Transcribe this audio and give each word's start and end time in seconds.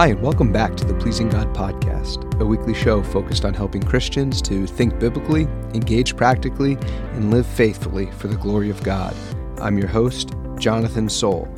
Hi, 0.00 0.06
and 0.06 0.22
welcome 0.22 0.50
back 0.50 0.78
to 0.78 0.86
the 0.86 0.94
Pleasing 0.94 1.28
God 1.28 1.54
Podcast, 1.54 2.40
a 2.40 2.46
weekly 2.46 2.72
show 2.72 3.02
focused 3.02 3.44
on 3.44 3.52
helping 3.52 3.82
Christians 3.82 4.40
to 4.40 4.66
think 4.66 4.98
biblically, 4.98 5.42
engage 5.74 6.16
practically, 6.16 6.78
and 7.12 7.30
live 7.30 7.44
faithfully 7.44 8.10
for 8.12 8.26
the 8.28 8.36
glory 8.36 8.70
of 8.70 8.82
God. 8.82 9.14
I'm 9.60 9.76
your 9.76 9.88
host, 9.88 10.32
Jonathan 10.58 11.10
Soul. 11.10 11.54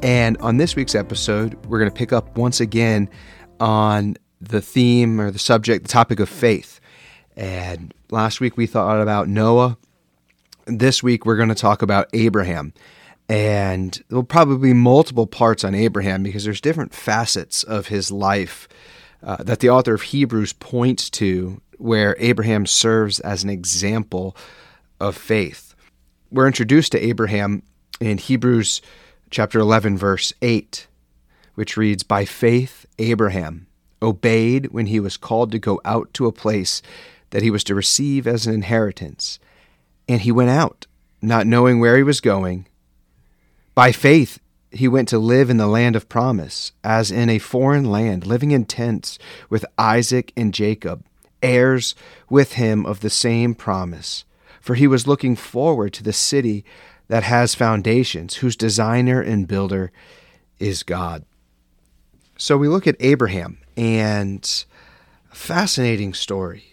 And 0.00 0.36
on 0.38 0.58
this 0.58 0.76
week's 0.76 0.94
episode, 0.94 1.54
we're 1.66 1.80
going 1.80 1.90
to 1.90 1.96
pick 1.96 2.12
up 2.12 2.38
once 2.38 2.60
again 2.60 3.10
on 3.58 4.16
the 4.40 4.60
theme 4.60 5.20
or 5.20 5.32
the 5.32 5.40
subject, 5.40 5.82
the 5.82 5.88
topic 5.88 6.20
of 6.20 6.28
faith. 6.28 6.78
And 7.36 7.92
last 8.12 8.40
week 8.40 8.56
we 8.56 8.68
thought 8.68 9.02
about 9.02 9.26
Noah. 9.26 9.76
This 10.66 11.02
week 11.02 11.26
we're 11.26 11.36
going 11.36 11.48
to 11.48 11.56
talk 11.56 11.82
about 11.82 12.06
Abraham. 12.12 12.74
And 13.28 14.02
there'll 14.08 14.24
probably 14.24 14.70
be 14.70 14.74
multiple 14.74 15.26
parts 15.26 15.64
on 15.64 15.74
Abraham 15.74 16.22
because 16.22 16.44
there's 16.44 16.60
different 16.60 16.94
facets 16.94 17.62
of 17.62 17.88
his 17.88 18.10
life 18.10 18.68
uh, 19.22 19.42
that 19.42 19.60
the 19.60 19.70
author 19.70 19.94
of 19.94 20.02
Hebrews 20.02 20.52
points 20.54 21.08
to 21.10 21.60
where 21.78 22.16
Abraham 22.18 22.66
serves 22.66 23.20
as 23.20 23.42
an 23.42 23.50
example 23.50 24.36
of 25.00 25.16
faith. 25.16 25.74
We're 26.30 26.46
introduced 26.46 26.92
to 26.92 27.04
Abraham 27.04 27.62
in 28.00 28.18
Hebrews 28.18 28.82
chapter 29.30 29.58
11, 29.58 29.96
verse 29.96 30.32
8, 30.42 30.86
which 31.54 31.76
reads 31.76 32.02
By 32.02 32.24
faith, 32.24 32.86
Abraham 32.98 33.66
obeyed 34.00 34.66
when 34.72 34.86
he 34.86 35.00
was 35.00 35.16
called 35.16 35.52
to 35.52 35.58
go 35.58 35.80
out 35.84 36.12
to 36.14 36.26
a 36.26 36.32
place 36.32 36.82
that 37.30 37.42
he 37.42 37.50
was 37.50 37.64
to 37.64 37.74
receive 37.74 38.26
as 38.26 38.46
an 38.46 38.54
inheritance. 38.54 39.38
And 40.08 40.20
he 40.20 40.32
went 40.32 40.50
out, 40.50 40.86
not 41.20 41.46
knowing 41.46 41.80
where 41.80 41.96
he 41.96 42.02
was 42.02 42.20
going 42.20 42.66
by 43.74 43.92
faith, 43.92 44.38
he 44.70 44.88
went 44.88 45.08
to 45.08 45.18
live 45.18 45.50
in 45.50 45.58
the 45.58 45.66
land 45.66 45.96
of 45.96 46.08
promise, 46.08 46.72
as 46.82 47.10
in 47.10 47.28
a 47.28 47.38
foreign 47.38 47.84
land, 47.84 48.26
living 48.26 48.50
in 48.50 48.64
tents 48.64 49.18
with 49.50 49.66
Isaac 49.76 50.32
and 50.36 50.54
Jacob, 50.54 51.04
heirs 51.42 51.94
with 52.30 52.54
him 52.54 52.86
of 52.86 53.00
the 53.00 53.10
same 53.10 53.54
promise. 53.54 54.24
For 54.60 54.74
he 54.74 54.86
was 54.86 55.06
looking 55.06 55.36
forward 55.36 55.92
to 55.94 56.02
the 56.02 56.12
city 56.12 56.64
that 57.08 57.24
has 57.24 57.54
foundations, 57.54 58.36
whose 58.36 58.56
designer 58.56 59.20
and 59.20 59.48
builder 59.48 59.92
is 60.58 60.82
God. 60.82 61.24
So 62.38 62.56
we 62.56 62.68
look 62.68 62.86
at 62.86 62.96
Abraham, 63.00 63.58
and 63.76 64.64
a 65.30 65.34
fascinating 65.34 66.14
story. 66.14 66.64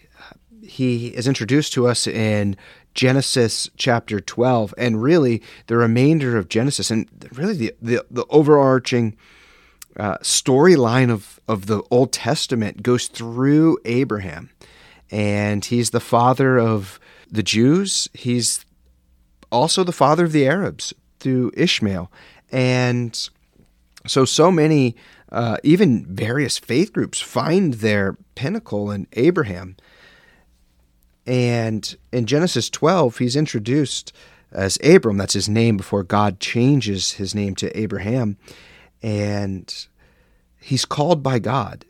He 0.62 1.08
is 1.08 1.26
introduced 1.26 1.72
to 1.74 1.86
us 1.86 2.06
in 2.06 2.56
Genesis 2.94 3.70
chapter 3.76 4.20
12 4.20 4.74
and 4.76 5.02
really 5.02 5.42
the 5.66 5.76
remainder 5.76 6.36
of 6.36 6.48
Genesis 6.48 6.90
and 6.90 7.08
really 7.32 7.54
the, 7.54 7.74
the, 7.80 8.04
the 8.10 8.26
overarching 8.30 9.16
uh, 9.96 10.18
storyline 10.18 11.10
of, 11.10 11.40
of 11.48 11.66
the 11.66 11.82
Old 11.90 12.12
Testament 12.12 12.82
goes 12.82 13.06
through 13.06 13.78
Abraham. 13.84 14.50
And 15.10 15.64
he's 15.64 15.90
the 15.90 16.00
father 16.00 16.58
of 16.58 17.00
the 17.30 17.42
Jews. 17.42 18.08
He's 18.14 18.64
also 19.50 19.84
the 19.84 19.92
father 19.92 20.24
of 20.24 20.32
the 20.32 20.46
Arabs 20.46 20.94
through 21.18 21.52
Ishmael. 21.56 22.10
And 22.50 23.28
so, 24.06 24.24
so 24.24 24.50
many, 24.50 24.96
uh, 25.30 25.58
even 25.62 26.04
various 26.06 26.58
faith 26.58 26.92
groups, 26.92 27.20
find 27.20 27.74
their 27.74 28.16
pinnacle 28.34 28.90
in 28.90 29.06
Abraham. 29.12 29.76
And 31.26 31.96
in 32.12 32.26
Genesis 32.26 32.70
12, 32.70 33.18
he's 33.18 33.36
introduced 33.36 34.12
as 34.52 34.78
Abram. 34.82 35.16
That's 35.16 35.34
his 35.34 35.48
name 35.48 35.76
before 35.76 36.02
God 36.02 36.40
changes 36.40 37.12
his 37.12 37.34
name 37.34 37.54
to 37.56 37.78
Abraham. 37.78 38.36
And 39.02 39.86
he's 40.60 40.84
called 40.84 41.22
by 41.22 41.38
God. 41.38 41.84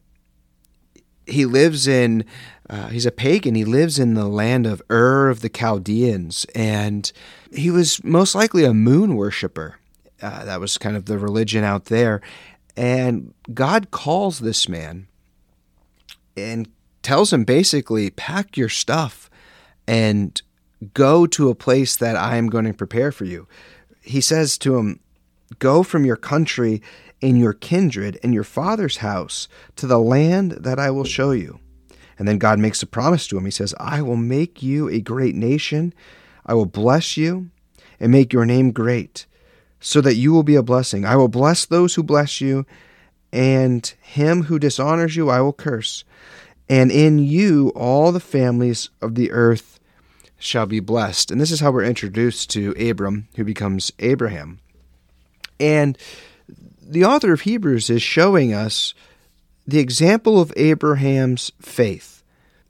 He 1.27 1.47
lives 1.47 1.87
in, 1.87 2.25
uh, 2.69 2.89
he's 2.89 3.07
a 3.07 3.13
pagan. 3.13 3.55
He 3.55 3.65
lives 3.65 3.99
in 3.99 4.15
the 4.15 4.27
land 4.27 4.67
of 4.67 4.83
Ur 4.91 5.29
of 5.29 5.41
the 5.41 5.49
Chaldeans. 5.49 6.45
And 6.55 7.11
he 7.53 7.71
was 7.71 8.03
most 8.03 8.35
likely 8.35 8.65
a 8.65 8.75
moon 8.75 9.15
worshiper. 9.15 9.77
Uh, 10.21 10.45
that 10.45 10.61
was 10.61 10.77
kind 10.77 10.97
of 10.97 11.07
the 11.07 11.19
religion 11.19 11.65
out 11.65 11.87
there. 11.87 12.21
And 12.77 13.33
God 13.55 13.91
calls 13.91 14.41
this 14.41 14.69
man 14.69 15.07
and 16.37 16.69
tells 17.03 17.33
him 17.33 17.45
basically, 17.45 18.11
pack 18.11 18.57
your 18.57 18.69
stuff 18.69 19.31
and 19.87 20.41
go 20.95 21.27
to 21.27 21.51
a 21.51 21.55
place 21.55 21.97
that 21.97 22.17
I 22.17 22.37
am 22.37 22.49
going 22.49 22.65
to 22.65 22.73
prepare 22.73 23.13
for 23.13 23.25
you. 23.25 23.47
He 24.03 24.21
says 24.21 24.59
to 24.59 24.77
him, 24.77 25.01
Go 25.59 25.83
from 25.83 26.05
your 26.05 26.17
country 26.17 26.81
and 27.21 27.39
your 27.39 27.53
kindred 27.53 28.19
and 28.23 28.33
your 28.33 28.45
father's 28.45 28.99
house 28.99 29.49
to 29.77 29.87
the 29.87 29.99
land 29.99 30.53
that 30.53 30.79
I 30.79 30.91
will 30.91 31.05
show 31.05 31.33
you. 31.33 31.59
And 32.19 32.29
then 32.29 32.39
God 32.39 32.59
makes 32.59 32.83
a 32.83 32.87
promise 32.87 33.27
to 33.29 33.37
him. 33.37 33.45
He 33.45 33.51
says, 33.51 33.75
I 33.81 34.01
will 34.03 34.17
make 34.17 34.63
you 34.63 34.89
a 34.89 35.01
great 35.01 35.35
nation. 35.35 35.93
I 36.47 36.55
will 36.55 36.67
bless 36.67 37.17
you 37.17 37.51
and 37.99 38.13
make 38.13 38.33
your 38.33 38.47
name 38.47 38.73
great, 38.73 39.27
so 39.81 40.01
that 40.01 40.15
you 40.15 40.33
will 40.33 40.43
be 40.43 40.55
a 40.55 40.63
blessing. 40.63 41.05
I 41.05 41.17
will 41.17 41.29
bless 41.29 41.67
those 41.67 41.95
who 41.95 42.03
bless 42.03 42.41
you, 42.41 42.65
and 43.33 43.87
him 44.01 44.45
who 44.45 44.59
dishonors 44.59 45.17
you 45.17 45.29
I 45.29 45.41
will 45.41 45.53
curse 45.53 46.05
and 46.71 46.93
in 46.93 47.19
you 47.19 47.71
all 47.75 48.13
the 48.13 48.21
families 48.21 48.91
of 49.03 49.17
the 49.17 49.33
earth 49.33 49.81
shall 50.39 50.67
be 50.67 50.79
blessed. 50.79 51.33
And 51.33 51.41
this 51.41 51.51
is 51.51 51.59
how 51.59 51.73
we're 51.73 51.83
introduced 51.85 52.49
to 52.51 52.71
Abram, 52.81 53.27
who 53.35 53.45
becomes 53.45 53.93
Abraham. 53.99 54.61
And 55.59 55.99
the 56.81 57.05
author 57.05 57.33
of 57.33 57.41
Hebrews 57.41 57.91
is 57.91 58.03
showing 58.03 58.55
us 58.55 58.95
the 59.67 59.81
example 59.81 60.41
of 60.41 60.53
Abraham's 60.57 61.51
faith. 61.61 62.23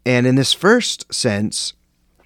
And 0.07 0.27
in 0.27 0.35
this 0.35 0.55
first 0.55 1.13
sense, 1.13 1.75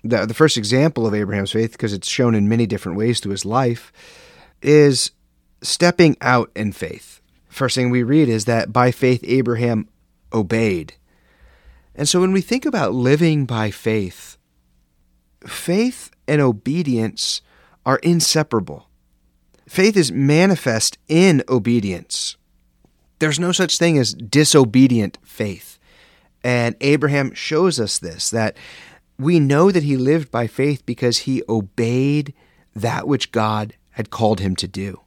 the, 0.04 0.26
the 0.26 0.32
first 0.32 0.56
example 0.56 1.08
of 1.08 1.14
Abraham's 1.14 1.52
faith, 1.52 1.72
because 1.72 1.92
it's 1.92 2.08
shown 2.08 2.36
in 2.36 2.48
many 2.48 2.66
different 2.66 2.96
ways 2.96 3.18
through 3.18 3.32
his 3.32 3.44
life, 3.44 3.92
is 4.62 5.10
stepping 5.60 6.16
out 6.20 6.52
in 6.54 6.70
faith. 6.70 7.20
First 7.48 7.74
thing 7.74 7.90
we 7.90 8.04
read 8.04 8.28
is 8.28 8.44
that 8.44 8.72
by 8.72 8.92
faith 8.92 9.24
Abraham 9.26 9.88
obeyed. 10.32 10.94
And 11.94 12.08
so 12.08 12.20
when 12.20 12.32
we 12.32 12.40
think 12.40 12.66
about 12.66 12.92
living 12.92 13.46
by 13.46 13.70
faith, 13.70 14.36
faith 15.46 16.10
and 16.26 16.40
obedience 16.40 17.40
are 17.86 17.98
inseparable. 17.98 18.88
Faith 19.68 19.96
is 19.96 20.12
manifest 20.12 20.98
in 21.08 21.42
obedience. 21.48 22.36
There's 23.18 23.38
no 23.38 23.52
such 23.52 23.78
thing 23.78 23.96
as 23.98 24.14
disobedient 24.14 25.18
faith. 25.24 25.78
And 26.42 26.76
Abraham 26.80 27.32
shows 27.32 27.80
us 27.80 27.98
this 27.98 28.28
that 28.30 28.56
we 29.18 29.38
know 29.38 29.70
that 29.70 29.84
he 29.84 29.96
lived 29.96 30.30
by 30.30 30.46
faith 30.46 30.84
because 30.84 31.18
he 31.18 31.42
obeyed 31.48 32.34
that 32.74 33.06
which 33.06 33.32
God 33.32 33.74
had 33.90 34.10
called 34.10 34.40
him 34.40 34.56
to 34.56 34.68
do. 34.68 35.00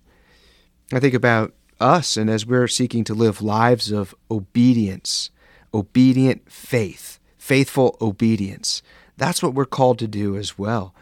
I 0.93 0.99
think 0.99 1.13
about 1.13 1.53
us, 1.79 2.15
and 2.15 2.29
as 2.29 2.45
we're 2.45 2.69
seeking 2.69 3.03
to 3.03 3.13
live 3.13 3.41
lives 3.41 3.91
of 3.91 4.15
obedience, 4.31 5.29
obedient 5.73 6.51
faith, 6.51 7.19
faithful 7.37 7.97
obedience. 8.01 8.81
That's 9.17 9.41
what 9.41 9.53
we're 9.53 9.65
called 9.65 9.99
to 9.99 10.07
do 10.07 10.37
as 10.37 10.57
well. 10.57 10.93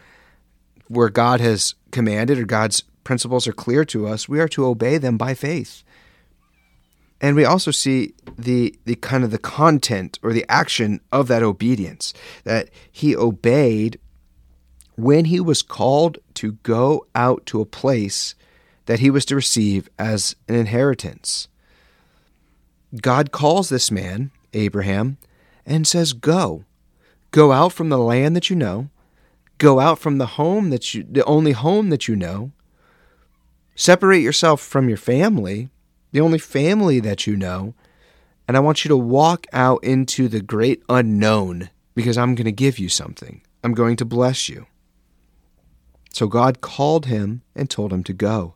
Where 0.88 1.08
God 1.08 1.40
has 1.40 1.74
commanded 1.90 2.38
or 2.38 2.44
God's 2.44 2.82
principles 3.04 3.46
are 3.46 3.52
clear 3.52 3.84
to 3.86 4.06
us, 4.06 4.28
we 4.28 4.40
are 4.40 4.48
to 4.48 4.66
obey 4.66 4.98
them 4.98 5.16
by 5.16 5.34
faith. 5.34 5.82
And 7.20 7.34
we 7.34 7.44
also 7.44 7.70
see 7.70 8.14
the 8.38 8.78
the 8.84 8.96
kind 8.96 9.24
of 9.24 9.30
the 9.30 9.38
content 9.38 10.18
or 10.22 10.32
the 10.32 10.44
action 10.48 11.00
of 11.10 11.28
that 11.28 11.42
obedience 11.42 12.12
that 12.44 12.68
he 12.92 13.16
obeyed 13.16 13.98
when 14.96 15.26
he 15.26 15.40
was 15.40 15.62
called 15.62 16.18
to 16.34 16.52
go 16.62 17.06
out 17.14 17.46
to 17.46 17.60
a 17.60 17.66
place 17.66 18.34
that 18.86 19.00
he 19.00 19.10
was 19.10 19.24
to 19.26 19.34
receive 19.34 19.88
as 19.98 20.36
an 20.48 20.54
inheritance. 20.54 21.48
God 23.00 23.32
calls 23.32 23.68
this 23.68 23.90
man 23.90 24.30
Abraham, 24.56 25.18
and 25.64 25.86
says, 25.86 26.12
Go. 26.12 26.64
Go 27.30 27.52
out 27.52 27.72
from 27.72 27.88
the 27.88 27.98
land 27.98 28.34
that 28.34 28.50
you 28.50 28.56
know. 28.56 28.88
Go 29.58 29.80
out 29.80 29.98
from 29.98 30.18
the 30.18 30.26
home 30.26 30.70
that 30.70 30.94
you, 30.94 31.06
the 31.10 31.24
only 31.24 31.52
home 31.52 31.90
that 31.90 32.08
you 32.08 32.16
know. 32.16 32.52
Separate 33.74 34.20
yourself 34.20 34.60
from 34.60 34.88
your 34.88 34.98
family, 34.98 35.68
the 36.12 36.20
only 36.20 36.38
family 36.38 37.00
that 37.00 37.26
you 37.26 37.36
know. 37.36 37.74
And 38.48 38.56
I 38.56 38.60
want 38.60 38.84
you 38.84 38.88
to 38.88 38.96
walk 38.96 39.46
out 39.52 39.82
into 39.82 40.28
the 40.28 40.40
great 40.40 40.82
unknown 40.88 41.70
because 41.94 42.16
I'm 42.16 42.34
going 42.34 42.44
to 42.44 42.52
give 42.52 42.78
you 42.78 42.88
something. 42.88 43.42
I'm 43.64 43.74
going 43.74 43.96
to 43.96 44.04
bless 44.04 44.48
you. 44.48 44.66
So 46.12 46.26
God 46.26 46.60
called 46.60 47.06
him 47.06 47.42
and 47.54 47.68
told 47.68 47.92
him 47.92 48.04
to 48.04 48.12
go. 48.12 48.54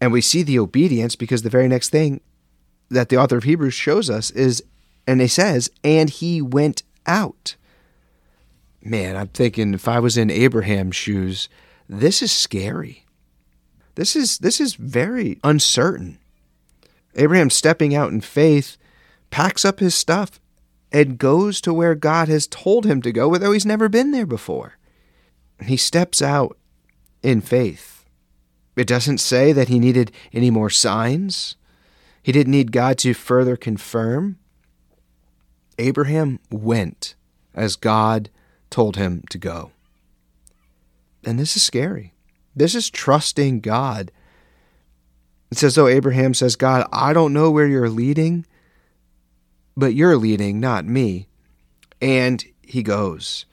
And 0.00 0.12
we 0.12 0.20
see 0.20 0.42
the 0.42 0.58
obedience 0.58 1.16
because 1.16 1.42
the 1.42 1.50
very 1.50 1.68
next 1.68 1.90
thing 1.90 2.20
that 2.88 3.08
the 3.08 3.16
author 3.16 3.36
of 3.36 3.44
Hebrews 3.44 3.74
shows 3.74 4.08
us 4.08 4.30
is, 4.30 4.62
and 5.06 5.20
he 5.20 5.28
says, 5.28 5.70
and 5.82 6.10
he 6.10 6.40
went 6.40 6.82
out. 7.06 7.56
Man, 8.82 9.16
I'm 9.16 9.28
thinking 9.28 9.74
if 9.74 9.88
I 9.88 9.98
was 9.98 10.16
in 10.16 10.30
Abraham's 10.30 10.96
shoes, 10.96 11.48
this 11.88 12.22
is 12.22 12.32
scary. 12.32 13.04
This 13.96 14.14
is 14.14 14.38
this 14.38 14.60
is 14.60 14.74
very 14.74 15.40
uncertain. 15.42 16.18
Abraham, 17.14 17.50
stepping 17.50 17.94
out 17.94 18.12
in 18.12 18.20
faith, 18.20 18.76
packs 19.30 19.64
up 19.64 19.80
his 19.80 19.94
stuff 19.94 20.38
and 20.92 21.18
goes 21.18 21.60
to 21.62 21.72
where 21.74 21.94
God 21.94 22.28
has 22.28 22.46
told 22.46 22.84
him 22.84 23.02
to 23.02 23.12
go, 23.12 23.34
though 23.36 23.52
he's 23.52 23.66
never 23.66 23.88
been 23.88 24.12
there 24.12 24.26
before. 24.26 24.76
He 25.64 25.76
steps 25.76 26.20
out 26.20 26.58
in 27.22 27.40
faith. 27.40 28.04
It 28.76 28.86
doesn't 28.86 29.18
say 29.18 29.52
that 29.52 29.68
he 29.68 29.78
needed 29.78 30.12
any 30.32 30.50
more 30.50 30.70
signs. 30.70 31.56
He 32.26 32.32
didn't 32.32 32.50
need 32.50 32.72
God 32.72 32.98
to 32.98 33.14
further 33.14 33.56
confirm. 33.56 34.40
Abraham 35.78 36.40
went 36.50 37.14
as 37.54 37.76
God 37.76 38.30
told 38.68 38.96
him 38.96 39.22
to 39.30 39.38
go. 39.38 39.70
And 41.24 41.38
this 41.38 41.54
is 41.54 41.62
scary. 41.62 42.14
This 42.56 42.74
is 42.74 42.90
trusting 42.90 43.60
God. 43.60 44.10
It's 45.52 45.62
as 45.62 45.76
though 45.76 45.86
Abraham 45.86 46.34
says, 46.34 46.56
God, 46.56 46.88
I 46.92 47.12
don't 47.12 47.32
know 47.32 47.48
where 47.48 47.68
you're 47.68 47.88
leading, 47.88 48.44
but 49.76 49.94
you're 49.94 50.16
leading, 50.16 50.58
not 50.58 50.84
me. 50.84 51.28
And 52.00 52.44
he 52.60 52.82
goes, 52.82 53.46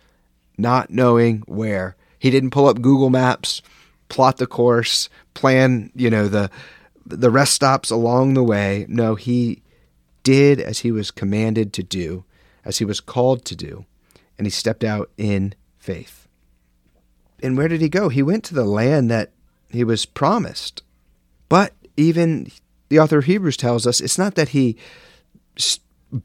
not 0.57 0.89
knowing 0.89 1.43
where. 1.45 1.95
He 2.17 2.31
didn't 2.31 2.49
pull 2.49 2.65
up 2.65 2.81
Google 2.81 3.11
Maps, 3.11 3.61
plot 4.09 4.37
the 4.37 4.47
course, 4.47 5.09
plan, 5.35 5.91
you 5.93 6.09
know, 6.09 6.27
the 6.27 6.49
the 7.05 7.31
rest 7.31 7.53
stops 7.53 7.89
along 7.89 8.33
the 8.33 8.43
way. 8.43 8.85
No, 8.87 9.15
he 9.15 9.61
did 10.23 10.59
as 10.59 10.79
he 10.79 10.91
was 10.91 11.11
commanded 11.11 11.73
to 11.73 11.83
do, 11.83 12.23
as 12.63 12.77
he 12.77 12.85
was 12.85 12.99
called 12.99 13.45
to 13.45 13.55
do, 13.55 13.85
and 14.37 14.47
he 14.47 14.51
stepped 14.51 14.83
out 14.83 15.09
in 15.17 15.53
faith. 15.77 16.27
And 17.41 17.57
where 17.57 17.67
did 17.67 17.81
he 17.81 17.89
go? 17.89 18.09
He 18.09 18.23
went 18.23 18.43
to 18.45 18.53
the 18.53 18.63
land 18.63 19.11
that 19.11 19.31
he 19.69 19.83
was 19.83 20.05
promised. 20.05 20.81
But 21.49 21.73
even 21.97 22.49
the 22.89 22.99
author 22.99 23.17
of 23.17 23.25
Hebrews 23.25 23.57
tells 23.57 23.85
us 23.85 23.99
it's 23.99 24.17
not 24.17 24.35
that 24.35 24.49
he 24.49 24.77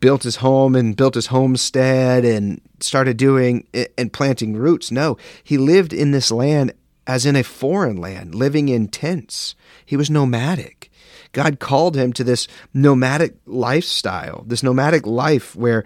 built 0.00 0.22
his 0.22 0.36
home 0.36 0.76
and 0.76 0.96
built 0.96 1.14
his 1.14 1.26
homestead 1.26 2.24
and 2.24 2.60
started 2.80 3.16
doing 3.16 3.66
eh, 3.74 3.86
and 3.96 4.12
planting 4.12 4.54
roots. 4.54 4.90
No, 4.90 5.16
he 5.42 5.58
lived 5.58 5.92
in 5.92 6.12
this 6.12 6.30
land 6.30 6.72
as 7.08 7.24
in 7.24 7.34
a 7.34 7.42
foreign 7.42 7.96
land, 7.96 8.34
living 8.34 8.68
in 8.68 8.86
tents. 8.86 9.54
He 9.84 9.96
was 9.96 10.10
nomadic. 10.10 10.90
God 11.32 11.58
called 11.58 11.96
him 11.96 12.12
to 12.12 12.22
this 12.22 12.46
nomadic 12.74 13.34
lifestyle, 13.46 14.44
this 14.46 14.62
nomadic 14.62 15.06
life 15.06 15.56
where 15.56 15.84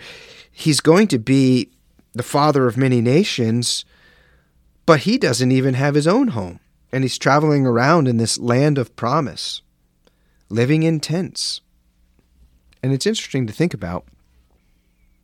he's 0.50 0.80
going 0.80 1.06
to 1.08 1.18
be 1.18 1.70
the 2.12 2.24
father 2.24 2.66
of 2.66 2.76
many 2.76 3.00
nations, 3.00 3.84
but 4.84 5.00
he 5.00 5.16
doesn't 5.16 5.52
even 5.52 5.74
have 5.74 5.94
his 5.94 6.08
own 6.08 6.28
home. 6.28 6.58
And 6.90 7.04
he's 7.04 7.16
traveling 7.16 7.66
around 7.66 8.08
in 8.08 8.18
this 8.18 8.38
land 8.38 8.76
of 8.76 8.94
promise, 8.96 9.62
living 10.50 10.82
in 10.82 11.00
tents. 11.00 11.60
And 12.82 12.92
it's 12.92 13.06
interesting 13.06 13.46
to 13.46 13.52
think 13.52 13.72
about 13.72 14.04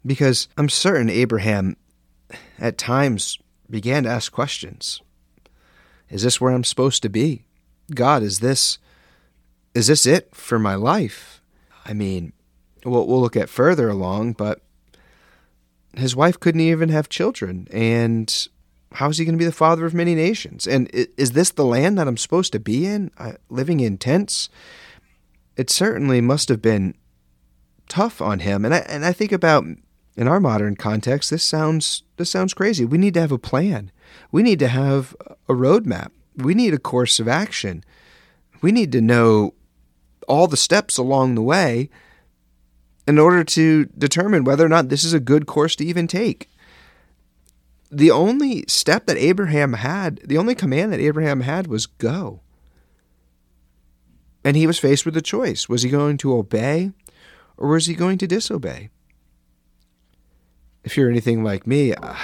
because 0.06 0.48
I'm 0.56 0.68
certain 0.68 1.10
Abraham 1.10 1.76
at 2.58 2.78
times 2.78 3.38
began 3.68 4.04
to 4.04 4.10
ask 4.10 4.32
questions. 4.32 5.02
Is 6.10 6.22
this 6.22 6.40
where 6.40 6.52
I'm 6.52 6.64
supposed 6.64 7.02
to 7.02 7.08
be? 7.08 7.44
God, 7.94 8.22
is 8.22 8.40
this 8.40 8.78
is 9.74 9.86
this 9.86 10.06
it 10.06 10.34
for 10.34 10.58
my 10.58 10.74
life? 10.74 11.42
I 11.84 11.92
mean, 11.92 12.32
we'll, 12.84 13.06
we'll 13.06 13.20
look 13.20 13.36
at 13.36 13.48
further 13.48 13.88
along, 13.88 14.32
but 14.32 14.60
his 15.96 16.16
wife 16.16 16.38
couldn't 16.40 16.60
even 16.60 16.88
have 16.88 17.08
children, 17.08 17.68
and 17.70 18.48
how 18.92 19.08
is 19.08 19.18
he 19.18 19.24
going 19.24 19.34
to 19.34 19.38
be 19.38 19.44
the 19.44 19.52
father 19.52 19.84
of 19.86 19.94
many 19.94 20.14
nations? 20.14 20.66
And 20.66 20.90
is 20.92 21.32
this 21.32 21.50
the 21.50 21.64
land 21.64 21.98
that 21.98 22.08
I'm 22.08 22.16
supposed 22.16 22.52
to 22.52 22.60
be 22.60 22.86
in, 22.86 23.10
living 23.48 23.80
in 23.80 23.98
tents? 23.98 24.48
It 25.56 25.70
certainly 25.70 26.20
must 26.20 26.48
have 26.48 26.62
been 26.62 26.94
tough 27.88 28.20
on 28.20 28.40
him, 28.40 28.64
and 28.64 28.74
I 28.74 28.78
and 28.78 29.04
I 29.04 29.12
think 29.12 29.32
about 29.32 29.64
in 30.18 30.26
our 30.26 30.40
modern 30.40 30.74
context, 30.74 31.30
this 31.30 31.44
sounds 31.44 32.02
this 32.16 32.28
sounds 32.28 32.52
crazy. 32.52 32.84
We 32.84 32.98
need 32.98 33.14
to 33.14 33.20
have 33.20 33.30
a 33.30 33.38
plan. 33.38 33.92
We 34.32 34.42
need 34.42 34.58
to 34.58 34.66
have 34.66 35.14
a 35.48 35.54
roadmap. 35.54 36.10
We 36.36 36.54
need 36.54 36.74
a 36.74 36.78
course 36.78 37.20
of 37.20 37.28
action. 37.28 37.84
We 38.60 38.72
need 38.72 38.90
to 38.92 39.00
know 39.00 39.54
all 40.26 40.48
the 40.48 40.56
steps 40.56 40.98
along 40.98 41.36
the 41.36 41.42
way 41.42 41.88
in 43.06 43.16
order 43.20 43.44
to 43.44 43.84
determine 43.96 44.42
whether 44.42 44.66
or 44.66 44.68
not 44.68 44.88
this 44.88 45.04
is 45.04 45.12
a 45.12 45.20
good 45.20 45.46
course 45.46 45.76
to 45.76 45.86
even 45.86 46.08
take. 46.08 46.50
The 47.88 48.10
only 48.10 48.64
step 48.66 49.06
that 49.06 49.16
Abraham 49.16 49.74
had, 49.74 50.20
the 50.24 50.36
only 50.36 50.56
command 50.56 50.92
that 50.92 51.00
Abraham 51.00 51.42
had 51.42 51.68
was 51.68 51.86
go. 51.86 52.40
And 54.44 54.56
he 54.56 54.66
was 54.66 54.80
faced 54.80 55.06
with 55.06 55.16
a 55.16 55.22
choice. 55.22 55.68
Was 55.68 55.82
he 55.82 55.90
going 55.90 56.16
to 56.18 56.34
obey 56.34 56.90
or 57.56 57.68
was 57.68 57.86
he 57.86 57.94
going 57.94 58.18
to 58.18 58.26
disobey? 58.26 58.90
If 60.88 60.96
you're 60.96 61.10
anything 61.10 61.44
like 61.44 61.66
me, 61.66 61.92
uh, 61.92 62.14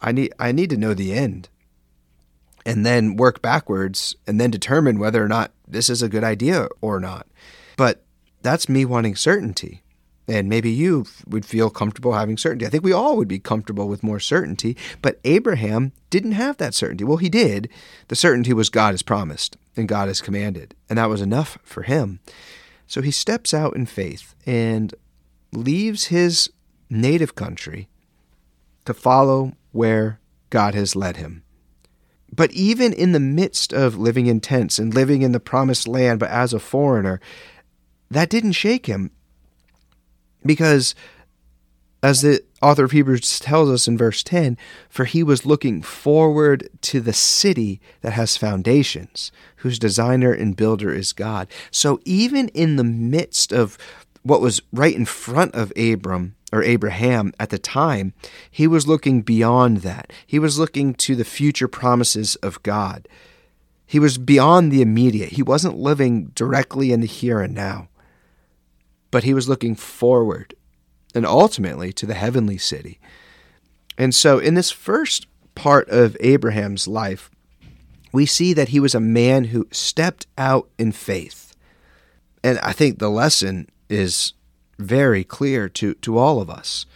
I 0.00 0.10
need 0.10 0.34
I 0.36 0.50
need 0.50 0.70
to 0.70 0.76
know 0.76 0.94
the 0.94 1.12
end 1.12 1.48
and 2.66 2.84
then 2.84 3.14
work 3.14 3.40
backwards 3.40 4.16
and 4.26 4.40
then 4.40 4.50
determine 4.50 4.98
whether 4.98 5.24
or 5.24 5.28
not 5.28 5.52
this 5.68 5.88
is 5.88 6.02
a 6.02 6.08
good 6.08 6.24
idea 6.24 6.66
or 6.80 6.98
not. 6.98 7.28
But 7.76 8.02
that's 8.42 8.68
me 8.68 8.84
wanting 8.84 9.14
certainty. 9.14 9.84
And 10.26 10.48
maybe 10.48 10.72
you 10.72 11.06
would 11.28 11.46
feel 11.46 11.70
comfortable 11.70 12.14
having 12.14 12.36
certainty. 12.36 12.66
I 12.66 12.68
think 12.68 12.82
we 12.82 12.92
all 12.92 13.16
would 13.16 13.28
be 13.28 13.38
comfortable 13.38 13.86
with 13.86 14.02
more 14.02 14.18
certainty, 14.18 14.76
but 15.00 15.20
Abraham 15.22 15.92
didn't 16.10 16.32
have 16.32 16.56
that 16.56 16.74
certainty. 16.74 17.04
Well, 17.04 17.18
he 17.18 17.28
did. 17.28 17.68
The 18.08 18.16
certainty 18.16 18.52
was 18.52 18.70
God 18.70 18.90
has 18.90 19.04
promised 19.04 19.56
and 19.76 19.86
God 19.86 20.08
has 20.08 20.20
commanded, 20.20 20.74
and 20.88 20.98
that 20.98 21.08
was 21.08 21.20
enough 21.20 21.58
for 21.62 21.84
him. 21.84 22.18
So 22.88 23.02
he 23.02 23.12
steps 23.12 23.54
out 23.54 23.76
in 23.76 23.86
faith 23.86 24.34
and 24.44 24.96
leaves 25.52 26.06
his 26.06 26.50
native 26.90 27.36
country 27.36 27.86
to 28.84 28.94
follow 28.94 29.52
where 29.72 30.20
God 30.50 30.74
has 30.74 30.96
led 30.96 31.16
him. 31.16 31.42
But 32.32 32.52
even 32.52 32.92
in 32.92 33.12
the 33.12 33.20
midst 33.20 33.72
of 33.72 33.98
living 33.98 34.26
in 34.26 34.40
tents 34.40 34.78
and 34.78 34.94
living 34.94 35.22
in 35.22 35.32
the 35.32 35.40
promised 35.40 35.88
land, 35.88 36.20
but 36.20 36.30
as 36.30 36.52
a 36.52 36.60
foreigner, 36.60 37.20
that 38.10 38.30
didn't 38.30 38.52
shake 38.52 38.86
him. 38.86 39.10
Because, 40.44 40.94
as 42.02 42.22
the 42.22 42.42
author 42.62 42.84
of 42.84 42.92
Hebrews 42.92 43.40
tells 43.40 43.68
us 43.68 43.88
in 43.88 43.98
verse 43.98 44.22
10, 44.22 44.56
for 44.88 45.04
he 45.04 45.22
was 45.22 45.44
looking 45.44 45.82
forward 45.82 46.68
to 46.82 47.00
the 47.00 47.12
city 47.12 47.80
that 48.00 48.12
has 48.12 48.36
foundations, 48.36 49.32
whose 49.56 49.78
designer 49.78 50.32
and 50.32 50.56
builder 50.56 50.94
is 50.94 51.12
God. 51.12 51.48
So, 51.70 52.00
even 52.04 52.48
in 52.48 52.76
the 52.76 52.84
midst 52.84 53.52
of 53.52 53.76
what 54.22 54.40
was 54.40 54.62
right 54.72 54.94
in 54.94 55.04
front 55.04 55.54
of 55.54 55.72
Abram, 55.76 56.36
or 56.52 56.62
Abraham 56.62 57.32
at 57.38 57.50
the 57.50 57.58
time, 57.58 58.12
he 58.50 58.66
was 58.66 58.88
looking 58.88 59.22
beyond 59.22 59.78
that. 59.78 60.12
He 60.26 60.38
was 60.38 60.58
looking 60.58 60.94
to 60.94 61.14
the 61.14 61.24
future 61.24 61.68
promises 61.68 62.36
of 62.36 62.62
God. 62.62 63.08
He 63.86 63.98
was 63.98 64.18
beyond 64.18 64.70
the 64.70 64.82
immediate. 64.82 65.30
He 65.30 65.42
wasn't 65.42 65.76
living 65.76 66.26
directly 66.34 66.92
in 66.92 67.00
the 67.00 67.06
here 67.06 67.40
and 67.40 67.54
now, 67.54 67.88
but 69.10 69.24
he 69.24 69.34
was 69.34 69.48
looking 69.48 69.74
forward 69.74 70.54
and 71.14 71.26
ultimately 71.26 71.92
to 71.94 72.06
the 72.06 72.14
heavenly 72.14 72.58
city. 72.58 73.00
And 73.98 74.14
so, 74.14 74.38
in 74.38 74.54
this 74.54 74.70
first 74.70 75.26
part 75.54 75.88
of 75.88 76.16
Abraham's 76.20 76.86
life, 76.88 77.30
we 78.12 78.26
see 78.26 78.52
that 78.52 78.68
he 78.68 78.80
was 78.80 78.94
a 78.94 79.00
man 79.00 79.44
who 79.44 79.68
stepped 79.70 80.26
out 80.38 80.68
in 80.78 80.92
faith. 80.92 81.54
And 82.42 82.58
I 82.60 82.72
think 82.72 82.98
the 82.98 83.10
lesson 83.10 83.68
is 83.88 84.32
very 84.80 85.22
clear 85.24 85.68
to, 85.68 85.94
to 85.94 86.18
all 86.18 86.40
of 86.40 86.50
us. 86.50 86.86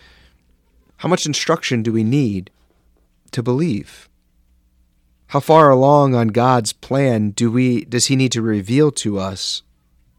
How 0.98 1.08
much 1.08 1.26
instruction 1.26 1.82
do 1.82 1.92
we 1.92 2.02
need 2.04 2.50
to 3.32 3.42
believe? 3.42 4.08
How 5.28 5.40
far 5.40 5.70
along 5.70 6.14
on 6.14 6.28
God's 6.28 6.72
plan 6.72 7.30
do 7.30 7.50
we 7.50 7.84
does 7.84 8.06
he 8.06 8.16
need 8.16 8.32
to 8.32 8.42
reveal 8.42 8.90
to 8.92 9.18
us 9.18 9.62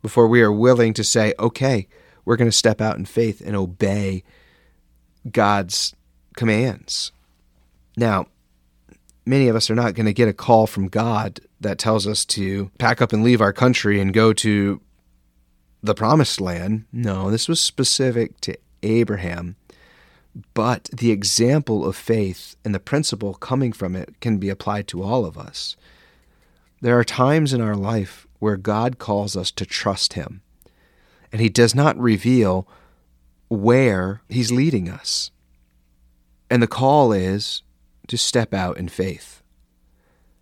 before 0.01 0.27
we 0.27 0.41
are 0.41 0.51
willing 0.51 0.93
to 0.93 1.03
say, 1.03 1.33
"Okay, 1.39 1.87
we're 2.25 2.35
going 2.35 2.49
to 2.49 2.55
step 2.55 2.81
out 2.81 2.97
in 2.97 3.05
faith 3.05 3.41
and 3.43 3.55
obey 3.55 4.23
God's 5.31 5.95
commands." 6.35 7.11
Now, 7.95 8.27
many 9.25 9.47
of 9.47 9.55
us 9.55 9.69
are 9.69 9.75
not 9.75 9.93
going 9.93 10.05
to 10.05 10.13
get 10.13 10.27
a 10.27 10.33
call 10.33 10.67
from 10.67 10.89
God 10.89 11.39
that 11.61 11.79
tells 11.79 12.05
us 12.05 12.25
to 12.25 12.69
pack 12.77 13.01
up 13.01 13.13
and 13.13 13.23
leave 13.23 13.41
our 13.41 13.53
country 13.53 13.99
and 13.99 14.13
go 14.13 14.33
to 14.33 14.81
the 15.85 15.95
promised 15.95 16.41
land. 16.41 16.85
No, 16.91 17.29
this 17.29 17.47
was 17.47 17.59
specific 17.59 18.39
to 18.41 18.57
Abraham. 18.83 19.55
But 20.53 20.89
the 20.91 21.11
example 21.11 21.85
of 21.85 21.95
faith 21.95 22.55
and 22.65 22.75
the 22.75 22.79
principle 22.79 23.33
coming 23.35 23.71
from 23.71 23.95
it 23.95 24.19
can 24.19 24.37
be 24.37 24.49
applied 24.49 24.87
to 24.89 25.01
all 25.01 25.25
of 25.25 25.37
us. 25.37 25.77
There 26.81 26.99
are 26.99 27.05
times 27.05 27.53
in 27.53 27.61
our 27.61 27.75
life 27.75 28.27
where 28.39 28.57
God 28.57 28.99
calls 28.99 29.37
us 29.37 29.49
to 29.51 29.65
trust 29.65 30.13
Him, 30.13 30.41
and 31.31 31.41
He 31.41 31.49
does 31.49 31.73
not 31.73 31.97
reveal 31.97 32.67
where 33.49 34.21
He's 34.27 34.51
leading 34.51 34.89
us. 34.89 35.31
And 36.49 36.61
the 36.61 36.67
call 36.67 37.11
is 37.13 37.61
to 38.07 38.17
step 38.17 38.53
out 38.53 38.77
in 38.77 38.89
faith. 38.89 39.41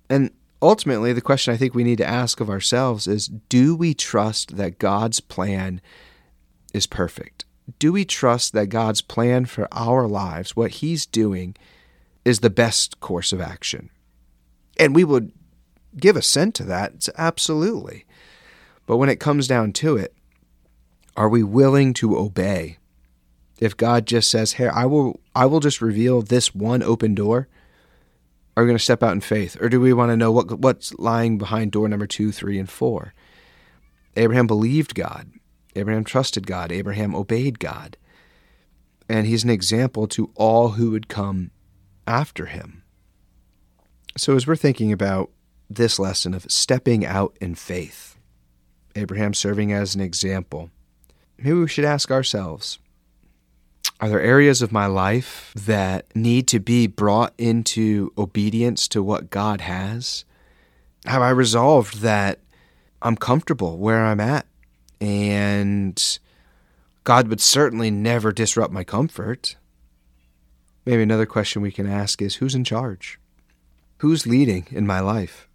And 0.10 0.32
ultimately, 0.64 1.14
the 1.14 1.22
question 1.22 1.54
I 1.54 1.58
think 1.58 1.76
we 1.76 1.84
need 1.84 1.98
to 1.98 2.08
ask 2.08 2.40
of 2.40 2.50
ourselves 2.50 3.08
is 3.08 3.28
do 3.28 3.76
we 3.76 3.94
trust 3.94 4.58
that 4.58 4.80
God's 4.80 5.20
plan 5.20 5.82
is 6.74 6.88
perfect? 6.88 7.46
Do 7.80 7.92
we 7.94 8.06
trust 8.06 8.54
that 8.54 8.68
God's 8.68 9.02
plan 9.02 9.46
for 9.46 9.68
our 9.72 10.08
lives, 10.08 10.56
what 10.56 10.72
He's 10.72 11.06
doing, 11.06 11.56
is 12.26 12.40
the 12.40 12.50
best 12.50 13.00
course 13.00 13.32
of 13.34 13.42
action? 13.42 13.90
And 14.80 14.96
we 14.96 15.04
would 15.04 15.32
give 15.98 16.16
assent 16.16 16.56
to 16.56 16.64
that, 16.64 16.94
it's 16.96 17.10
absolutely. 17.18 18.06
But 18.86 18.98
when 18.98 19.10
it 19.10 19.20
comes 19.20 19.48
down 19.48 19.74
to 19.74 19.98
it, 19.98 20.16
are 21.16 21.30
we 21.30 21.44
willing 21.44 21.94
to 21.96 22.18
obey? 22.18 22.78
If 23.60 23.78
God 23.78 24.06
just 24.06 24.30
says, 24.30 24.54
"Hey, 24.54 24.68
I 24.68 24.86
will 24.86 25.20
I 25.36 25.46
will 25.46 25.60
just 25.60 25.82
reveal 25.82 26.22
this 26.22 26.56
one 26.56 26.82
open 26.82 27.14
door," 27.16 27.48
are 28.56 28.64
we 28.64 28.68
going 28.68 28.78
to 28.78 28.84
step 28.84 29.02
out 29.02 29.14
in 29.14 29.22
faith, 29.22 29.58
or 29.62 29.70
do 29.70 29.80
we 29.80 29.94
want 29.94 30.12
to 30.12 30.18
know 30.18 30.32
what 30.32 30.60
what's 30.60 30.94
lying 30.96 31.38
behind 31.38 31.72
door 31.72 31.88
number 31.88 32.08
2, 32.08 32.32
3, 32.32 32.60
and 32.60 32.70
4? 32.70 33.14
Abraham 34.16 34.48
believed 34.48 34.94
God. 34.94 35.32
Abraham 35.76 36.04
trusted 36.04 36.46
God. 36.46 36.72
Abraham 36.72 37.16
obeyed 37.16 37.60
God. 37.60 37.98
And 39.10 39.26
he's 39.26 39.44
an 39.44 39.50
example 39.50 40.08
to 40.10 40.32
all 40.36 40.70
who 40.70 40.92
would 40.92 41.08
come 41.08 41.52
after 42.06 42.46
him. 42.46 42.84
So, 44.16 44.36
as 44.36 44.46
we're 44.46 44.56
thinking 44.56 44.92
about 44.92 45.32
this 45.70 45.98
lesson 45.98 46.36
of 46.36 46.46
stepping 46.50 47.06
out 47.06 47.36
in 47.42 47.56
faith, 47.56 48.18
Abraham 48.96 49.34
serving 49.34 49.74
as 49.74 49.96
an 49.96 50.02
example, 50.02 50.70
maybe 51.38 51.54
we 51.54 51.68
should 51.68 51.86
ask 51.86 52.12
ourselves 52.12 52.78
are 54.00 54.10
there 54.10 54.22
areas 54.22 54.62
of 54.62 54.72
my 54.72 54.86
life 54.86 55.54
that 55.56 56.14
need 56.16 56.48
to 56.50 56.60
be 56.60 56.88
brought 56.88 57.34
into 57.38 58.12
obedience 58.18 58.88
to 58.90 59.02
what 59.02 59.30
God 59.30 59.62
has? 59.62 60.26
Have 61.06 61.22
I 61.22 61.30
resolved 61.30 62.00
that 62.00 62.40
I'm 63.02 63.16
comfortable 63.16 63.78
where 63.78 64.06
I'm 64.06 64.20
at 64.20 64.46
and 65.02 66.20
God 67.04 67.28
would 67.28 67.42
certainly 67.42 67.92
never 67.92 68.32
disrupt 68.32 68.74
my 68.74 68.86
comfort. 68.86 69.58
Maybe 70.86 71.04
another 71.04 71.26
question 71.26 71.62
we 71.62 71.72
can 71.72 71.88
ask 71.88 72.22
is 72.22 72.36
who's 72.36 72.56
in 72.56 72.64
charge? 72.64 73.20
Who's 73.98 74.26
leading 74.26 74.68
in 74.72 74.88
my 74.88 75.02
life? 75.02 75.50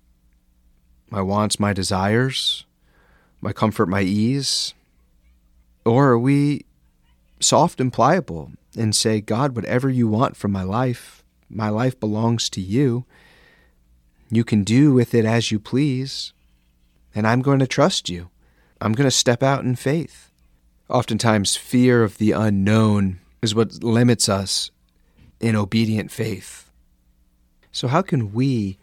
My 1.10 1.22
wants, 1.22 1.58
my 1.58 1.72
desires, 1.72 2.66
my 3.40 3.54
comfort, 3.54 3.88
my 3.88 4.02
ease? 4.02 4.74
Or 5.86 6.10
are 6.10 6.18
we 6.18 6.66
soft 7.40 7.80
and 7.80 7.92
pliable 7.92 8.52
and 8.76 8.94
say, 8.94 9.20
God, 9.20 9.56
whatever 9.56 9.88
you 9.88 10.08
want 10.08 10.36
from 10.36 10.52
my 10.52 10.62
life, 10.62 11.22
my 11.48 11.68
life 11.68 11.98
belongs 11.98 12.48
to 12.50 12.60
you. 12.60 13.04
You 14.30 14.44
can 14.44 14.64
do 14.64 14.92
with 14.92 15.14
it 15.14 15.24
as 15.24 15.50
you 15.50 15.58
please, 15.58 16.32
and 17.14 17.26
I'm 17.26 17.40
going 17.40 17.58
to 17.60 17.66
trust 17.66 18.08
you. 18.08 18.28
I'm 18.80 18.92
going 18.92 19.06
to 19.06 19.10
step 19.10 19.42
out 19.42 19.64
in 19.64 19.74
faith. 19.74 20.30
Oftentimes, 20.88 21.56
fear 21.56 22.02
of 22.02 22.18
the 22.18 22.32
unknown 22.32 23.20
is 23.42 23.54
what 23.54 23.82
limits 23.82 24.28
us 24.28 24.70
in 25.40 25.56
obedient 25.56 26.10
faith. 26.10 26.70
So, 27.72 27.88
how 27.88 28.02
can 28.02 28.32
we 28.32 28.78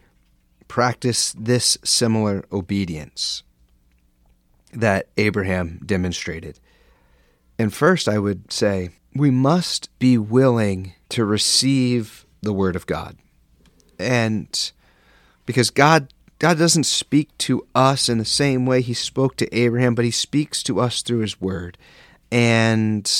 practice 0.68 1.32
this 1.38 1.78
similar 1.84 2.44
obedience 2.52 3.42
that 4.72 5.08
Abraham 5.16 5.80
demonstrated? 5.84 6.58
And 7.58 7.72
first, 7.72 8.08
I 8.08 8.18
would 8.18 8.52
say 8.52 8.90
we 9.14 9.30
must 9.30 9.96
be 9.98 10.18
willing 10.18 10.94
to 11.10 11.24
receive 11.24 12.26
the 12.42 12.52
Word 12.52 12.76
of 12.76 12.86
God. 12.86 13.16
And 13.98 14.72
because 15.46 15.70
God 15.70 16.12
God 16.38 16.58
doesn't 16.58 16.84
speak 16.84 17.36
to 17.38 17.66
us 17.74 18.10
in 18.10 18.18
the 18.18 18.24
same 18.24 18.66
way 18.66 18.82
he 18.82 18.92
spoke 18.92 19.36
to 19.36 19.56
Abraham, 19.56 19.94
but 19.94 20.04
he 20.04 20.10
speaks 20.10 20.62
to 20.64 20.80
us 20.80 21.00
through 21.00 21.20
his 21.20 21.40
word. 21.40 21.78
And 22.30 23.10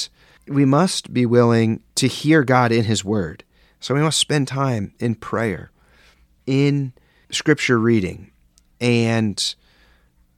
we 0.47 0.67
must 0.67 1.15
be 1.15 1.25
willing 1.25 1.83
to 1.95 2.09
hear 2.09 2.45
God 2.45 2.73
in 2.73 2.85
his 2.85 3.05
word. 3.05 3.43
So 3.81 3.95
we 3.95 4.03
must 4.03 4.19
spend 4.19 4.49
time 4.49 4.93
in 4.99 5.15
prayer, 5.15 5.71
in 6.47 6.93
scripture 7.31 7.79
reading, 7.79 8.31
and 8.81 9.55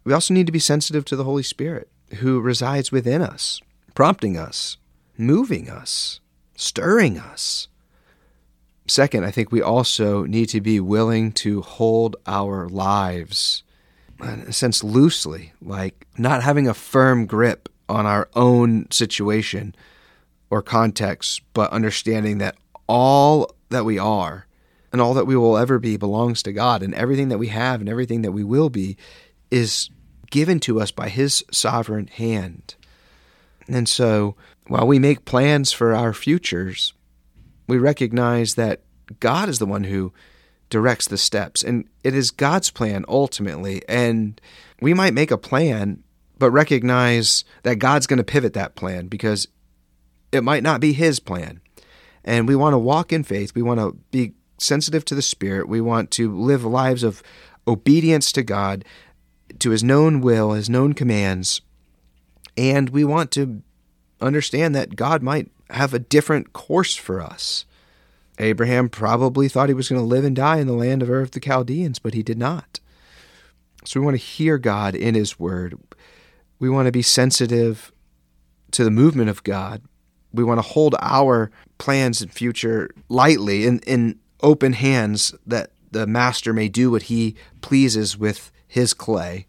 we 0.05 0.13
also 0.13 0.35
need 0.35 0.47
to 0.47 0.53
be 0.53 0.59
sensitive 0.59 1.05
to 1.07 1.17
the 1.17 1.25
Holy 1.25 1.43
Spirit 1.43 1.89
who 2.17 2.41
resides 2.41 2.93
within 2.93 3.23
us, 3.23 3.61
prompting 3.99 4.37
us, 4.37 4.77
moving 5.17 5.69
us, 5.69 6.21
stirring 6.55 7.19
us. 7.19 7.67
Second, 8.87 9.25
I 9.25 9.33
think 9.33 9.51
we 9.51 9.61
also 9.61 10.23
need 10.23 10.49
to 10.51 10.61
be 10.61 10.79
willing 10.79 11.33
to 11.33 11.63
hold 11.63 12.15
our 12.25 12.69
lives, 12.69 13.65
in 14.23 14.29
a 14.29 14.53
sense, 14.53 14.85
loosely, 14.85 15.53
like 15.61 16.07
not 16.17 16.45
having 16.45 16.69
a 16.69 16.75
firm 16.75 17.27
grip 17.27 17.69
on 17.89 18.07
our 18.07 18.29
own 18.37 18.89
situation 18.93 19.75
or 20.49 20.63
context, 20.63 21.43
but 21.53 21.73
understanding 21.73 22.39
that 22.39 22.55
all 22.87 23.53
that 23.71 23.85
we 23.85 23.99
are 23.99 24.47
and 24.93 25.01
all 25.01 25.15
that 25.15 25.27
we 25.27 25.35
will 25.35 25.59
ever 25.59 25.81
be 25.81 25.97
belongs 25.97 26.41
to 26.45 26.53
God, 26.53 26.85
and 26.85 26.95
everything 26.95 27.31
that 27.31 27.39
we 27.39 27.49
have 27.49 27.81
and 27.81 27.89
everything 27.89 28.23
that 28.23 28.31
we 28.31 28.45
will 28.45 28.71
be 28.71 28.97
is 29.51 29.91
given 30.31 30.61
to 30.61 30.81
us 30.81 30.93
by 30.93 31.09
His 31.09 31.45
sovereign 31.51 32.07
hand. 32.07 32.77
And 33.69 33.89
so, 33.89 34.35
while 34.67 34.87
we 34.87 34.99
make 34.99 35.25
plans 35.25 35.73
for 35.73 35.95
our 35.95 36.13
futures, 36.13 36.95
we 37.67 37.79
recognize 37.79 38.55
that 38.55 38.83
God 39.21 39.49
is 39.49 39.59
the 39.59 39.67
one 39.67 39.85
who 39.85 40.13
directs 40.71 41.09
the 41.09 41.19
steps 41.19 41.63
and 41.63 41.89
it 42.05 42.15
is 42.15 42.31
God's 42.31 42.71
plan 42.71 43.05
ultimately. 43.09 43.83
And 43.89 44.41
we 44.81 44.95
might 44.95 45.15
make 45.15 45.31
a 45.31 45.39
plan, 45.39 46.03
but 46.39 46.51
recognize 46.51 47.45
that 47.63 47.79
God's 47.79 48.07
going 48.07 48.19
to 48.19 48.25
pivot 48.25 48.55
that 48.55 48.75
plan 48.75 49.09
because 49.09 49.49
it 50.33 50.45
might 50.45 50.63
not 50.63 50.81
be 50.81 50.93
His 50.93 51.21
plan. 51.21 51.61
And 52.25 52.47
we 52.47 52.57
want 52.57 52.75
to 52.75 52.79
walk 52.79 53.13
in 53.13 53.25
faith. 53.25 53.55
We 53.55 53.63
want 53.63 53.81
to 53.81 53.97
be 54.11 54.35
sensitive 54.59 55.05
to 55.07 55.15
the 55.15 55.23
Spirit. 55.23 55.69
We 55.69 55.81
want 55.81 56.11
to 56.13 56.35
live 56.35 56.65
lives 56.65 57.03
of 57.03 57.23
obedience 57.67 58.33
to 58.33 58.43
God, 58.43 58.85
to 59.59 59.71
His 59.71 59.83
known 59.83 60.21
will, 60.21 60.53
His 60.53 60.69
known 60.69 60.93
commands. 60.93 61.61
And 62.59 62.91
we 62.91 63.05
want 63.05 63.31
to 63.33 63.63
understand 64.21 64.75
that 64.75 64.97
God 64.97 65.23
might 65.23 65.49
have 65.71 65.95
a 65.95 66.01
different 66.01 66.53
course 66.53 66.97
for 66.97 67.23
us. 67.23 67.65
Abraham 68.41 68.89
probably 68.89 69.49
thought 69.49 69.69
he 69.69 69.75
was 69.75 69.89
going 69.89 70.01
to 70.01 70.07
live 70.07 70.25
and 70.25 70.35
die 70.35 70.59
in 70.59 70.67
the 70.67 70.73
land 70.73 71.03
of 71.03 71.09
Ur 71.09 71.21
of 71.21 71.31
the 71.31 71.41
Chaldeans, 71.41 72.01
but 72.01 72.15
he 72.15 72.23
did 72.23 72.37
not. 72.37 72.81
So 73.85 74.01
we 74.01 74.05
want 74.05 74.19
to 74.19 74.25
hear 74.25 74.59
God 74.59 74.97
in 74.97 75.15
His 75.15 75.39
Word. 75.39 75.79
We 76.59 76.69
want 76.69 76.87
to 76.87 76.93
be 76.93 77.01
sensitive 77.03 77.93
to 78.73 78.83
the 78.83 78.91
movement 78.91 79.31
of 79.31 79.45
God. 79.45 79.83
We 80.33 80.45
want 80.45 80.59
to 80.59 80.69
hold 80.69 80.97
our 81.01 81.51
plans 81.79 82.21
and 82.21 82.33
future 82.33 82.91
lightly 83.09 83.67
in, 83.67 83.79
in 83.81 84.19
open 84.43 84.73
hands 84.73 85.33
that 85.47 85.71
the 85.93 86.07
Master 86.07 86.53
may 86.53 86.69
do 86.69 86.91
what 86.91 87.05
He 87.05 87.37
pleases 87.61 88.19
with 88.19 88.51
His 88.67 88.95
clay. 88.95 89.47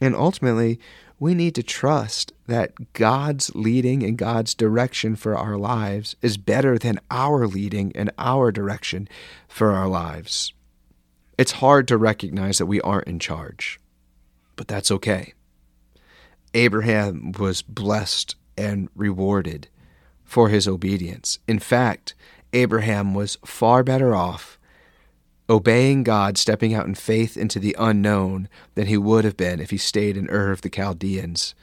And 0.00 0.16
ultimately, 0.16 0.80
we 1.20 1.34
need 1.34 1.54
to 1.54 1.62
trust 1.62 2.32
that 2.46 2.94
God's 2.94 3.54
leading 3.54 4.02
and 4.02 4.16
God's 4.16 4.54
direction 4.54 5.14
for 5.14 5.36
our 5.36 5.58
lives 5.58 6.16
is 6.22 6.38
better 6.38 6.78
than 6.78 6.98
our 7.10 7.46
leading 7.46 7.92
and 7.94 8.10
our 8.18 8.50
direction 8.50 9.06
for 9.46 9.72
our 9.72 9.86
lives. 9.86 10.54
It's 11.36 11.52
hard 11.52 11.86
to 11.88 11.98
recognize 11.98 12.56
that 12.56 12.66
we 12.66 12.80
aren't 12.80 13.06
in 13.06 13.18
charge, 13.18 13.78
but 14.56 14.66
that's 14.66 14.90
okay. 14.90 15.34
Abraham 16.54 17.32
was 17.32 17.60
blessed 17.60 18.34
and 18.56 18.88
rewarded 18.96 19.68
for 20.24 20.48
his 20.48 20.66
obedience. 20.66 21.38
In 21.46 21.58
fact, 21.58 22.14
Abraham 22.54 23.12
was 23.12 23.36
far 23.44 23.84
better 23.84 24.14
off 24.14 24.58
obeying 25.50 26.04
God, 26.04 26.38
stepping 26.38 26.72
out 26.72 26.86
in 26.86 26.94
faith 26.94 27.36
into 27.36 27.58
the 27.58 27.74
unknown 27.78 28.48
than 28.76 28.86
he 28.86 28.96
would 28.96 29.24
have 29.24 29.36
been 29.36 29.60
if 29.60 29.70
he 29.70 29.76
stayed 29.76 30.16
in 30.16 30.30
Ur 30.30 30.52
of 30.52 30.60
the 30.62 30.70
Chaldeans 30.70 31.54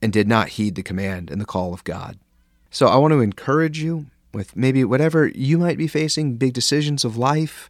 and 0.00 0.10
did 0.12 0.26
not 0.26 0.48
heed 0.48 0.74
the 0.74 0.82
command 0.82 1.30
and 1.30 1.38
the 1.38 1.46
call 1.46 1.74
of 1.74 1.84
God. 1.84 2.18
So 2.70 2.86
I 2.86 2.96
want 2.96 3.12
to 3.12 3.20
encourage 3.20 3.82
you 3.82 4.06
with 4.32 4.56
maybe 4.56 4.84
whatever 4.84 5.28
you 5.28 5.58
might 5.58 5.76
be 5.76 5.86
facing, 5.86 6.36
big 6.36 6.54
decisions 6.54 7.04
of 7.04 7.18
life, 7.18 7.68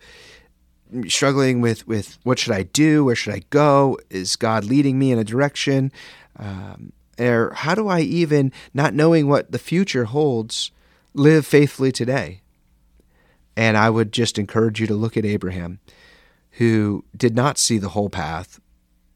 struggling 1.09 1.61
with, 1.61 1.87
with 1.87 2.19
what 2.23 2.39
should 2.39 2.53
I 2.53 2.63
do? 2.63 3.05
Where 3.05 3.17
should 3.17 3.35
I 3.35 3.43
go? 3.51 3.99
Is 4.09 4.37
God 4.37 4.65
leading 4.65 4.99
me 4.99 5.11
in 5.11 5.19
a 5.19 5.25
direction? 5.25 5.91
Um, 6.37 6.93
or 7.19 7.53
how 7.55 7.75
do 7.75 7.89
I 7.89 8.01
even, 8.01 8.53
not 8.73 8.95
knowing 8.95 9.27
what 9.27 9.51
the 9.51 9.59
future 9.59 10.05
holds, 10.05 10.71
live 11.13 11.45
faithfully 11.45 11.93
today? 11.93 12.41
And 13.57 13.77
I 13.77 13.91
would 13.91 14.13
just 14.13 14.39
encourage 14.39 14.81
you 14.81 14.87
to 14.87 14.95
look 14.95 15.17
at 15.17 15.25
Abraham, 15.25 15.81
who 16.53 17.05
did 17.17 17.35
not 17.35 17.59
see 17.59 17.79
the 17.79 17.91
whole 17.91 18.11
path, 18.11 18.61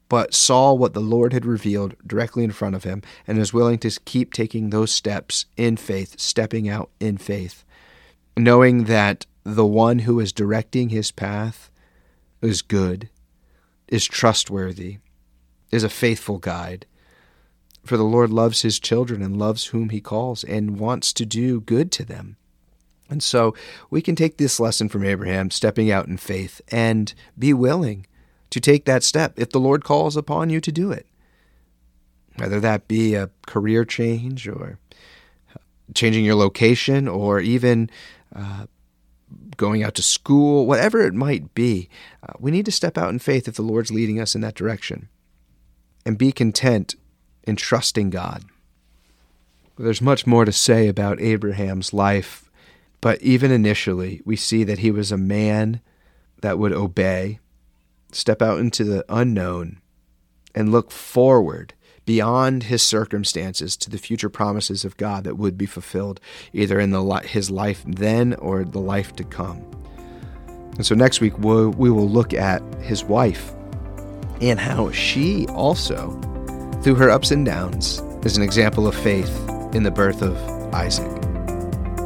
but 0.08 0.34
saw 0.34 0.72
what 0.72 0.92
the 0.92 1.00
Lord 1.00 1.32
had 1.32 1.46
revealed 1.46 1.94
directly 2.06 2.44
in 2.44 2.52
front 2.52 2.74
of 2.74 2.84
him 2.84 3.02
and 3.26 3.38
is 3.38 3.52
willing 3.52 3.78
to 3.78 4.00
keep 4.04 4.32
taking 4.32 4.70
those 4.70 4.92
steps 4.92 5.46
in 5.56 5.76
faith, 5.76 6.20
stepping 6.20 6.68
out 6.68 6.90
in 7.00 7.16
faith, 7.16 7.64
knowing 8.36 8.84
that 8.84 9.26
the 9.44 9.66
one 9.66 10.00
who 10.00 10.20
is 10.20 10.32
directing 10.32 10.90
his 10.90 11.10
path 11.10 11.70
is 12.40 12.62
good, 12.62 13.08
is 13.88 14.04
trustworthy, 14.04 14.98
is 15.70 15.84
a 15.84 15.88
faithful 15.88 16.38
guide. 16.38 16.86
For 17.84 17.96
the 17.96 18.04
Lord 18.04 18.30
loves 18.30 18.62
his 18.62 18.78
children 18.78 19.22
and 19.22 19.38
loves 19.38 19.66
whom 19.66 19.90
he 19.90 20.00
calls 20.00 20.44
and 20.44 20.78
wants 20.78 21.12
to 21.14 21.26
do 21.26 21.60
good 21.60 21.92
to 21.92 22.04
them. 22.04 22.36
And 23.14 23.22
so 23.22 23.54
we 23.90 24.02
can 24.02 24.16
take 24.16 24.38
this 24.38 24.58
lesson 24.58 24.88
from 24.88 25.04
Abraham, 25.04 25.52
stepping 25.52 25.88
out 25.88 26.08
in 26.08 26.16
faith, 26.16 26.60
and 26.72 27.14
be 27.38 27.52
willing 27.52 28.08
to 28.50 28.58
take 28.58 28.86
that 28.86 29.04
step 29.04 29.38
if 29.38 29.50
the 29.50 29.60
Lord 29.60 29.84
calls 29.84 30.16
upon 30.16 30.50
you 30.50 30.60
to 30.60 30.72
do 30.72 30.90
it. 30.90 31.06
Whether 32.34 32.58
that 32.58 32.88
be 32.88 33.14
a 33.14 33.30
career 33.46 33.84
change 33.84 34.48
or 34.48 34.80
changing 35.94 36.24
your 36.24 36.34
location 36.34 37.06
or 37.06 37.38
even 37.38 37.88
uh, 38.34 38.66
going 39.56 39.84
out 39.84 39.94
to 39.94 40.02
school, 40.02 40.66
whatever 40.66 41.00
it 41.02 41.14
might 41.14 41.54
be, 41.54 41.88
uh, 42.28 42.32
we 42.40 42.50
need 42.50 42.64
to 42.64 42.72
step 42.72 42.98
out 42.98 43.10
in 43.10 43.20
faith 43.20 43.46
if 43.46 43.54
the 43.54 43.62
Lord's 43.62 43.92
leading 43.92 44.18
us 44.18 44.34
in 44.34 44.40
that 44.40 44.56
direction 44.56 45.08
and 46.04 46.18
be 46.18 46.32
content 46.32 46.96
in 47.44 47.54
trusting 47.54 48.10
God. 48.10 48.44
There's 49.78 50.02
much 50.02 50.26
more 50.26 50.44
to 50.44 50.50
say 50.50 50.88
about 50.88 51.20
Abraham's 51.20 51.92
life, 51.92 52.43
but 53.04 53.20
even 53.20 53.50
initially, 53.50 54.22
we 54.24 54.34
see 54.34 54.64
that 54.64 54.78
he 54.78 54.90
was 54.90 55.12
a 55.12 55.18
man 55.18 55.82
that 56.40 56.58
would 56.58 56.72
obey, 56.72 57.38
step 58.12 58.40
out 58.40 58.58
into 58.58 58.82
the 58.82 59.04
unknown, 59.10 59.82
and 60.54 60.72
look 60.72 60.90
forward 60.90 61.74
beyond 62.06 62.62
his 62.62 62.82
circumstances 62.82 63.76
to 63.76 63.90
the 63.90 63.98
future 63.98 64.30
promises 64.30 64.86
of 64.86 64.96
God 64.96 65.24
that 65.24 65.36
would 65.36 65.58
be 65.58 65.66
fulfilled 65.66 66.18
either 66.54 66.80
in 66.80 66.92
the 66.92 67.04
his 67.26 67.50
life 67.50 67.84
then 67.86 68.32
or 68.36 68.64
the 68.64 68.80
life 68.80 69.14
to 69.16 69.24
come. 69.24 69.58
And 70.76 70.86
so 70.86 70.94
next 70.94 71.20
week 71.20 71.38
we'll, 71.38 71.72
we 71.72 71.90
will 71.90 72.08
look 72.08 72.32
at 72.32 72.62
his 72.76 73.04
wife 73.04 73.52
and 74.40 74.58
how 74.58 74.90
she 74.92 75.46
also, 75.48 76.18
through 76.82 76.94
her 76.94 77.10
ups 77.10 77.32
and 77.32 77.44
downs, 77.44 77.98
is 78.24 78.38
an 78.38 78.42
example 78.42 78.86
of 78.86 78.94
faith 78.94 79.28
in 79.74 79.82
the 79.82 79.90
birth 79.90 80.22
of 80.22 80.34
Isaac. 80.72 81.13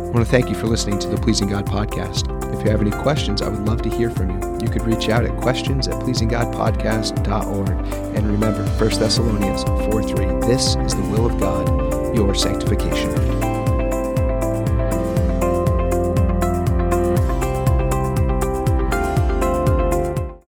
I 0.08 0.10
want 0.10 0.24
to 0.24 0.30
thank 0.32 0.48
you 0.48 0.54
for 0.54 0.66
listening 0.66 0.98
to 1.00 1.08
the 1.08 1.18
Pleasing 1.18 1.50
God 1.50 1.66
podcast. 1.66 2.34
If 2.54 2.64
you 2.64 2.70
have 2.70 2.80
any 2.80 2.90
questions, 2.90 3.42
I 3.42 3.48
would 3.50 3.68
love 3.68 3.82
to 3.82 3.90
hear 3.90 4.08
from 4.08 4.30
you. 4.30 4.58
You 4.62 4.70
could 4.70 4.82
reach 4.84 5.10
out 5.10 5.26
at 5.26 5.36
questions 5.36 5.86
at 5.86 5.96
pleasinggodpodcast.org. 5.96 7.68
And 8.16 8.26
remember, 8.26 8.64
1 8.66 8.78
Thessalonians 8.78 9.64
4 9.64 10.02
3, 10.02 10.24
this 10.48 10.76
is 10.76 10.94
the 10.94 11.02
will 11.10 11.26
of 11.26 11.38
God, 11.38 12.16
your 12.16 12.34
sanctification. 12.34 13.47